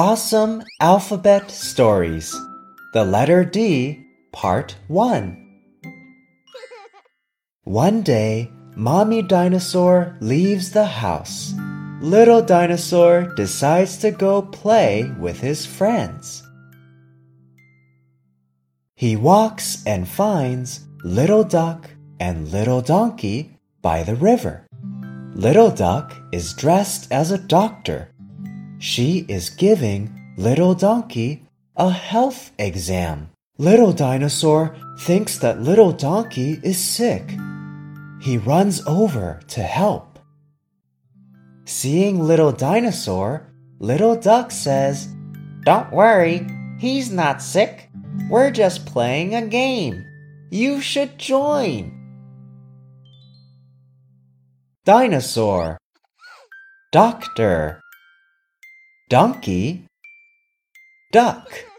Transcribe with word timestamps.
Awesome 0.00 0.64
Alphabet 0.80 1.50
Stories 1.50 2.34
The 2.94 3.04
Letter 3.04 3.44
D, 3.44 4.02
Part 4.32 4.74
1. 4.88 5.60
One 7.64 8.00
day, 8.00 8.50
Mommy 8.74 9.20
Dinosaur 9.20 10.16
leaves 10.20 10.70
the 10.70 10.86
house. 10.86 11.52
Little 12.00 12.40
Dinosaur 12.40 13.34
decides 13.36 13.98
to 13.98 14.10
go 14.10 14.40
play 14.40 15.04
with 15.20 15.38
his 15.38 15.66
friends. 15.66 16.48
He 18.94 19.16
walks 19.16 19.84
and 19.84 20.08
finds 20.08 20.88
Little 21.04 21.44
Duck 21.44 21.90
and 22.18 22.48
Little 22.48 22.80
Donkey 22.80 23.58
by 23.82 24.02
the 24.02 24.16
river. 24.16 24.66
Little 25.34 25.70
Duck 25.70 26.16
is 26.32 26.54
dressed 26.54 27.12
as 27.12 27.30
a 27.30 27.36
doctor 27.36 28.08
she 28.80 29.26
is 29.28 29.50
giving 29.50 30.34
Little 30.38 30.74
Donkey 30.74 31.44
a 31.76 31.90
health 31.90 32.50
exam. 32.58 33.30
Little 33.58 33.92
Dinosaur 33.92 34.74
thinks 35.00 35.38
that 35.38 35.60
Little 35.60 35.92
Donkey 35.92 36.58
is 36.62 36.78
sick. 36.78 37.30
He 38.22 38.38
runs 38.38 38.84
over 38.86 39.40
to 39.48 39.62
help. 39.62 40.18
Seeing 41.66 42.20
Little 42.20 42.52
Dinosaur, 42.52 43.46
Little 43.78 44.16
Duck 44.16 44.50
says, 44.50 45.08
Don't 45.64 45.92
worry, 45.92 46.46
he's 46.78 47.12
not 47.12 47.42
sick. 47.42 47.90
We're 48.30 48.50
just 48.50 48.86
playing 48.86 49.34
a 49.34 49.46
game. 49.46 50.02
You 50.50 50.80
should 50.80 51.18
join. 51.18 51.96
Dinosaur 54.86 55.76
Doctor 56.92 57.82
donkey, 59.10 59.82
duck. 61.12 61.69